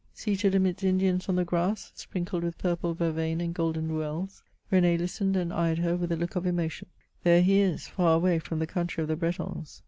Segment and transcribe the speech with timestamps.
[0.15, 5.37] Seated amidst Indians on the grass, sprinkled with purple vervain and golden rueUeSy B^n^ listened
[5.37, 6.87] and eyed her with a look of emotion."
[7.23, 9.79] There he is, far away from the country of the Bretons.